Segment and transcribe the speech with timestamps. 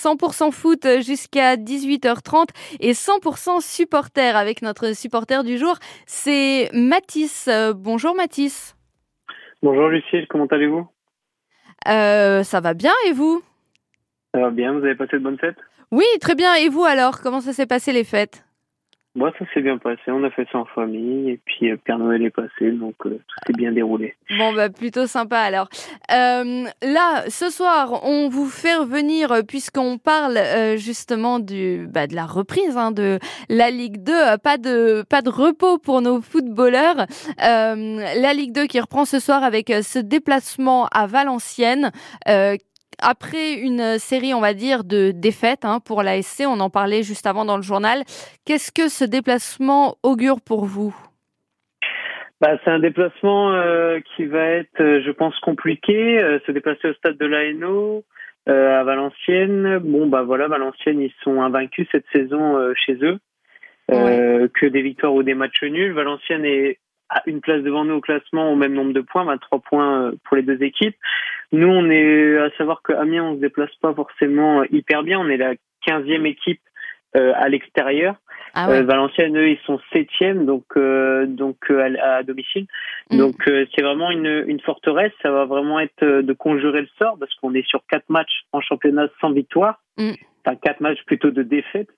[0.00, 2.48] 100% foot jusqu'à 18h30
[2.80, 7.48] et 100% supporter avec notre supporter du jour, c'est Mathis.
[7.48, 8.76] Euh, bonjour Mathis.
[9.62, 10.86] Bonjour Lucille, comment allez-vous?
[11.88, 13.42] Euh, Ça va bien et vous?
[14.34, 15.58] Ça va bien, vous avez passé de bonnes fêtes?
[15.90, 16.54] Oui, très bien.
[16.54, 18.44] Et vous alors, comment ça s'est passé les fêtes?
[19.18, 20.00] Moi, ça s'est bien passé.
[20.06, 21.30] On a fait ça en famille.
[21.30, 22.70] Et puis, euh, Père Noël est passé.
[22.70, 24.14] Donc, euh, tout s'est bien déroulé.
[24.38, 25.68] Bon, bah, plutôt sympa alors.
[26.12, 30.38] Euh, là, ce soir, on vous fait revenir, puisqu'on parle
[30.76, 34.38] justement du, bah, de la reprise hein, de la Ligue 2.
[34.42, 37.06] Pas de, pas de repos pour nos footballeurs.
[37.38, 41.90] la Ligue 2 qui reprend ce soir avec ce déplacement à Valenciennes
[43.00, 47.26] après une série, on va dire, de défaites hein, pour l'ASC, on en parlait juste
[47.26, 48.02] avant dans le journal,
[48.44, 50.94] qu'est-ce que ce déplacement augure pour vous?
[52.40, 56.22] Bah, c'est un déplacement euh, qui va être, euh, je pense, compliqué.
[56.22, 58.04] Euh, se déplacer au stade de l'ANO,
[58.46, 59.78] à Valenciennes.
[59.78, 63.18] Bon, bah voilà, Valenciennes, ils sont invaincus cette saison chez eux.
[63.90, 65.92] Que des victoires ou des matchs nuls.
[65.92, 66.78] Valenciennes est
[67.10, 70.36] à une place devant nous au classement au même nombre de points, 23 points pour
[70.38, 70.96] les deux équipes.
[71.52, 75.18] Nous, on est à savoir que Amiens, on se déplace pas forcément hyper bien.
[75.18, 75.54] On est la
[75.86, 76.60] 15e équipe
[77.16, 78.16] euh, à l'extérieur.
[78.54, 82.66] Ah euh, Valenciennes, eux, ils sont septième, donc euh, donc à, domicile.
[83.10, 83.18] Mm.
[83.18, 85.12] Donc c'est vraiment une, une forteresse.
[85.22, 88.60] Ça va vraiment être de conjurer le sort parce qu'on est sur quatre matchs en
[88.60, 89.80] championnat sans victoire.
[89.96, 90.12] Mm.
[90.44, 91.88] Enfin quatre matchs plutôt de défaite.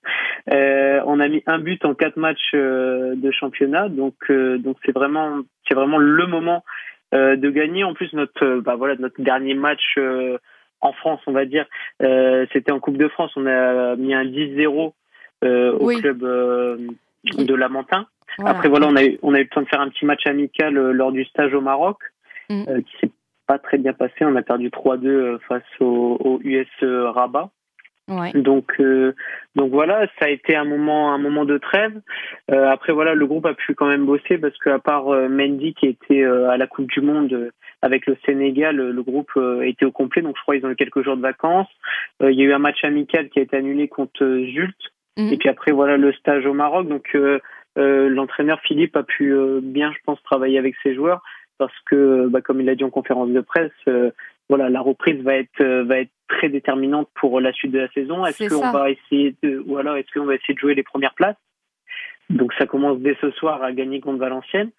[0.47, 5.75] on a mis un but en quatre matchs de championnat, donc donc c'est vraiment c'est
[5.75, 7.83] vraiment le moment euh, de gagner.
[7.83, 10.37] En plus, notre euh, bah voilà notre dernier match euh,
[10.81, 11.65] en France, on va dire,
[12.51, 13.31] c'était en Coupe de France.
[13.35, 14.93] On a mis un 10-0
[15.43, 18.07] au club de Lamentin.
[18.43, 20.25] Après voilà, on a eu on a eu le temps de faire un petit match
[20.25, 21.97] amical lors du stage au Maroc,
[22.49, 22.81] mm.
[22.81, 23.11] qui s'est
[23.45, 24.15] pas très bien passé.
[24.21, 27.51] On a perdu 3-2 face au, au US Rabat.
[28.33, 29.13] Donc, euh,
[29.55, 31.99] donc voilà, ça a été un moment, un moment de trêve.
[32.51, 35.73] Euh, après voilà, le groupe a pu quand même bosser parce qu'à part euh, Mendy
[35.73, 37.51] qui était à la Coupe du Monde
[37.81, 39.31] avec le Sénégal, le groupe
[39.63, 40.21] était au complet.
[40.21, 41.69] Donc je crois qu'ils ont eu quelques jours de vacances.
[42.21, 44.23] il y a eu un match amical qui a été annulé contre
[44.53, 44.75] Zult.
[45.17, 45.33] Mhm.
[45.33, 46.87] Et puis après voilà le stage au Maroc.
[46.87, 47.17] Donc
[47.75, 51.23] l'entraîneur Philippe a pu bien, je pense, travailler avec ses joueurs
[51.57, 53.71] parce que, bah, comme il a dit en conférence de presse,
[54.51, 58.25] voilà, la reprise va être va être très déterminante pour la suite de la saison.
[58.25, 61.37] Est-ce qu'on va essayer de, voilà, est-ce qu'on va essayer de jouer les premières places?
[62.29, 64.71] Donc ça commence dès ce soir à gagner contre Valenciennes.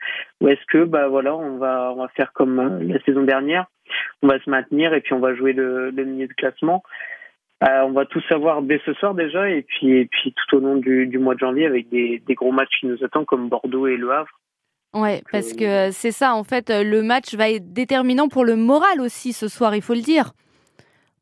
[0.43, 3.65] Ou est-ce que bah voilà on va on va faire comme euh, la saison dernière?
[4.21, 6.83] On va se maintenir et puis on va jouer le, le milieu de classement.
[7.65, 10.61] Euh, on va tout savoir dès ce soir déjà et puis et puis tout au
[10.61, 13.49] long du, du mois de janvier avec des, des gros matchs qui nous attendent comme
[13.49, 14.39] Bordeaux et Le Havre
[14.95, 19.01] Ouais, parce que c'est ça, en fait, le match va être déterminant pour le moral
[19.01, 20.33] aussi ce soir, il faut le dire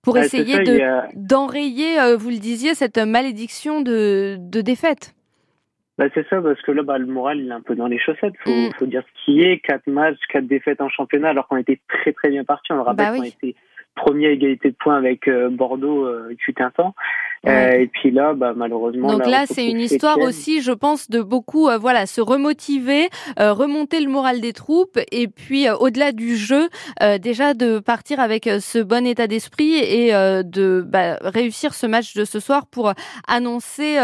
[0.02, 0.80] pour essayer de
[1.14, 5.14] d'enrayer, euh, vous le disiez, cette malédiction de, de défaite.
[5.98, 7.98] Bah, c'est ça, parce que là, bah, le moral, il est un peu dans les
[7.98, 8.32] chaussettes.
[8.42, 8.70] Faut, mm.
[8.78, 9.58] faut dire ce qui est.
[9.60, 12.72] Quatre matchs, quatre défaites en championnat, alors qu'on était très très bien parti.
[12.72, 13.54] On le rappelle bah qu'on était
[13.94, 16.94] premier à égalité de points avec euh, Bordeaux, euh, fut un temps.
[17.46, 19.08] Euh, et puis là, bah, malheureusement.
[19.08, 23.08] Donc là, c'est une histoire aussi, je pense, de beaucoup, voilà, se remotiver,
[23.38, 26.68] remonter le moral des troupes, et puis au-delà du jeu,
[27.18, 32.26] déjà de partir avec ce bon état d'esprit et de bah, réussir ce match de
[32.26, 32.92] ce soir pour
[33.26, 33.96] annoncer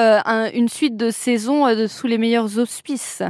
[0.55, 3.23] une suite de saison sous les meilleurs auspices.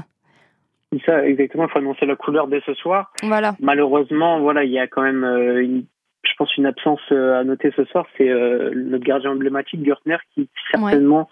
[1.04, 1.64] Ça, exactement.
[1.64, 3.12] Il faut annoncer la couleur dès ce soir.
[3.24, 3.56] Voilà.
[3.58, 5.84] Malheureusement, voilà, il y a quand même une
[6.30, 10.16] je pense une absence euh, à noter ce soir, c'est euh, notre gardien emblématique Gürtner
[10.34, 11.28] qui certainement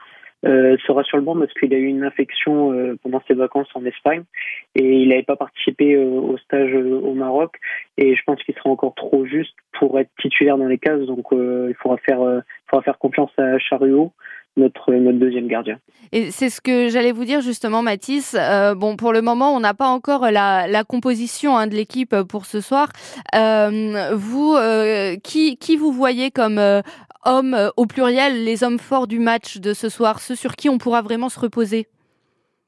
[0.47, 3.85] euh, sera sur le banc parce qu'il a eu une infection pendant ses vacances en
[3.85, 4.25] Espagne.
[4.75, 7.57] Et il n'avait pas participé au stage au Maroc.
[7.97, 11.07] Et je pense qu'il sera encore trop juste pour être titulaire dans les cases.
[11.07, 14.13] Donc il faudra faire faudra faire confiance à Chariot
[14.57, 15.79] notre, notre deuxième gardien.
[16.13, 18.37] Et c'est ce que j'allais vous dire justement, Mathis.
[18.39, 22.15] Euh, bon, pour le moment, on n'a pas encore la, la composition hein, de l'équipe
[22.29, 22.89] pour ce soir.
[23.35, 26.61] Euh, vous, euh, qui, qui vous voyez comme
[27.25, 30.79] hommes au pluriel, les hommes forts du match de ce soir, ceux sur qui on
[30.79, 31.87] pourra vraiment se reposer?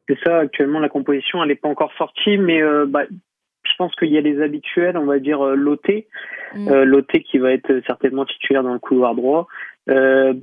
[0.08, 0.38] C'est ça.
[0.38, 4.20] Actuellement, la composition, elle n'est pas encore sortie, mais bah, je pense qu'il y a
[4.20, 6.08] les habituels, on va dire Loté,
[6.54, 6.82] mm.
[6.82, 9.46] Loté qui va être certainement titulaire dans le couloir droit.
[9.88, 10.34] Euh,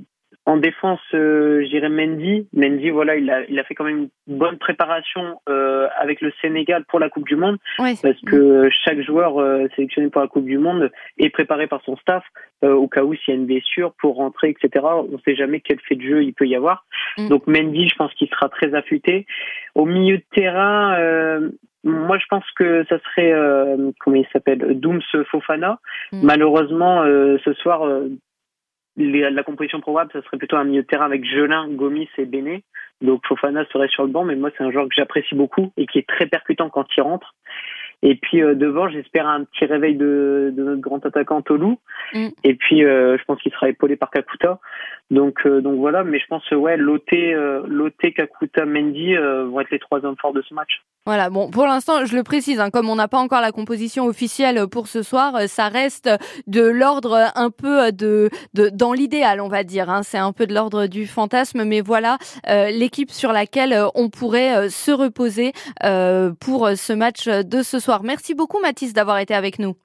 [0.46, 2.46] en défense, euh, j'irais Mendy.
[2.52, 6.32] Mendy, voilà, il a, il a fait quand même une bonne préparation euh, avec le
[6.42, 10.44] Sénégal pour la Coupe du Monde, parce que chaque joueur euh, sélectionné pour la Coupe
[10.44, 12.22] du Monde est préparé par son staff
[12.62, 14.84] euh, au cas où s'il y a une blessure pour rentrer, etc.
[14.84, 16.84] On ne sait jamais quel fait de jeu il peut y avoir.
[17.16, 17.28] Mm.
[17.28, 19.26] Donc Mendy, je pense qu'il sera très affûté.
[19.74, 21.50] Au milieu de terrain, euh,
[21.84, 23.32] moi, je pense que ça serait
[24.00, 25.78] comment il s'appelle, Dooms Fofana.
[26.12, 26.20] Mm.
[26.22, 27.82] Malheureusement, ce soir
[28.96, 32.64] la composition probable, ça serait plutôt un milieu de terrain avec Gelin, Gomis et Béné.
[33.00, 35.86] Donc Fofana serait sur le banc, mais moi c'est un joueur que j'apprécie beaucoup et
[35.86, 37.34] qui est très percutant quand il rentre.
[38.06, 41.80] Et puis euh, devant, j'espère un petit réveil de, de, notre grand attaquant Tolou.
[42.12, 42.28] Mm.
[42.44, 44.60] Et puis euh, je pense qu'il sera épaulé par Kakuta.
[45.10, 47.34] Donc euh, donc voilà, mais je pense ouais, Loté,
[47.66, 50.82] Loté, Kakuta, Mendy vont être les trois hommes forts de ce match.
[51.06, 54.06] Voilà, bon, pour l'instant, je le précise, hein, comme on n'a pas encore la composition
[54.06, 56.08] officielle pour ce soir, ça reste
[56.46, 59.90] de l'ordre un peu de, de dans l'idéal, on va dire.
[59.90, 64.68] Hein, c'est un peu de l'ordre du fantasme, mais voilà l'équipe sur laquelle on pourrait
[64.68, 65.52] se reposer
[66.40, 67.93] pour ce match de ce soir.
[68.02, 69.76] Merci beaucoup Mathis d'avoir été avec nous.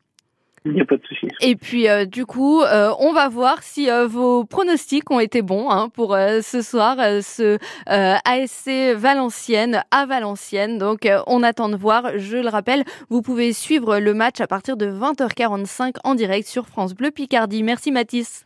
[0.66, 1.28] Il n'y a pas de souci.
[1.42, 5.42] Et puis euh, du coup, euh, on va voir si euh, vos pronostics ont été
[5.42, 7.58] bons hein, pour ce soir, ce
[7.88, 10.78] ASC Valenciennes à Valenciennes.
[10.78, 12.18] Donc on attend de voir.
[12.18, 16.68] Je le rappelle, vous pouvez suivre le match à partir de 20h45 en direct sur
[16.68, 17.64] France Bleu Picardie.
[17.64, 18.46] Merci Mathis.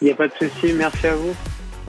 [0.00, 0.72] Il n'y a pas de souci.
[0.72, 1.34] Merci à vous.